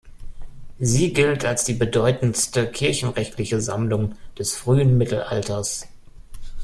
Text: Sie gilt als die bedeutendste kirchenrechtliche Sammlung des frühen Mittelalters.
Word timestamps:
Sie 0.79 1.13
gilt 1.13 1.45
als 1.45 1.63
die 1.63 1.75
bedeutendste 1.75 2.65
kirchenrechtliche 2.67 3.61
Sammlung 3.61 4.15
des 4.35 4.55
frühen 4.57 4.97
Mittelalters. 4.97 5.87